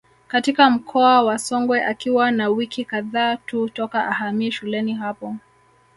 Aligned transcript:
Katika 0.27 0.69
mkoa 0.69 1.21
wa 1.23 1.39
Songwe 1.39 1.85
akiwa 1.85 2.31
na 2.31 2.49
wiki 2.49 2.85
kadhaa 2.85 3.37
tu 3.37 3.69
toka 3.69 4.07
ahamie 4.07 4.51
shuleni 4.51 4.93
hapo 4.93 5.35